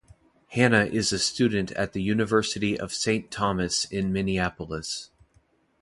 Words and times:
Hannah 0.47 0.85
is 0.85 1.13
a 1.13 1.19
student 1.19 1.69
at 1.73 1.93
the 1.93 2.01
University 2.01 2.75
of 2.75 2.91
Saint 2.91 3.29
Thomas 3.29 3.85
in 3.85 4.11
Minneapolis. 4.11 5.11